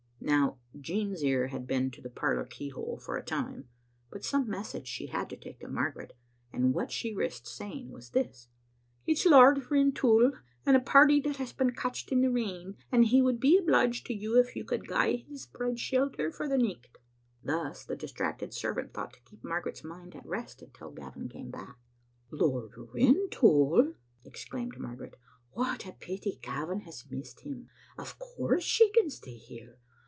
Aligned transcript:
Now, 0.23 0.59
Jean's 0.79 1.23
ear 1.23 1.47
had 1.47 1.65
been 1.65 1.89
to 1.91 2.01
the 2.01 2.09
parlor 2.09 2.45
keyhole 2.45 2.99
for 3.03 3.17
a 3.17 3.25
time, 3.25 3.67
but 4.11 4.23
some 4.23 4.47
message 4.47 4.87
she 4.87 5.07
had 5.07 5.27
to 5.31 5.35
take 5.35 5.59
to 5.61 5.67
Margaret, 5.67 6.15
and 6.53 6.75
what 6.75 6.91
she 6.91 7.15
risked 7.15 7.47
saying 7.47 7.89
was 7.89 8.11
this:" 8.11 8.47
It's 9.07 9.25
Lord 9.25 9.71
Rintoul 9.71 10.33
and 10.63 10.77
a 10.77 10.79
party 10.79 11.19
that 11.21 11.37
has 11.37 11.53
been 11.53 11.71
catched 11.73 12.11
in 12.11 12.21
the 12.21 12.29
rain, 12.29 12.77
and 12.91 13.05
he 13.07 13.19
would 13.19 13.39
be 13.39 13.57
obliged 13.57 14.05
to 14.05 14.13
you 14.13 14.39
if 14.39 14.55
you 14.55 14.63
could 14.63 14.87
gie 14.87 15.25
his 15.27 15.47
bride 15.47 15.79
shelter 15.79 16.31
for 16.31 16.47
the 16.47 16.57
nicht." 16.57 16.99
Thus 17.43 17.83
the 17.83 17.95
distracted 17.95 18.53
servant 18.53 18.93
thought 18.93 19.13
to 19.13 19.19
keep 19.21 19.43
Mar 19.43 19.61
garet's 19.63 19.83
mind 19.83 20.15
at 20.15 20.25
rest 20.27 20.61
until 20.61 20.91
Gavin 20.91 21.29
came 21.29 21.49
back." 21.49 21.77
Lord 22.29 22.73
Rintoul!" 22.77 23.95
exclaimed 24.23 24.77
Margaret." 24.79 25.15
What 25.53 25.87
a 25.87 25.91
pity 25.93 26.37
Gavin 26.43 26.81
has 26.81 27.09
missed 27.09 27.39
him. 27.39 27.69
Of 27.97 28.19
course 28.19 28.63
she 28.63 28.91
can 28.91 29.09
stay 29.09 29.35
here. 29.35 29.79